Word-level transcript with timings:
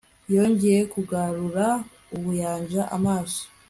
Yongeye 0.35 0.81
kugarura 0.93 1.67
ubuyanja 2.15 2.81
amaso 2.95 3.41